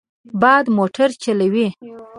باد 0.41 0.65
موټر 0.77 1.09
چلوي. 1.23 1.67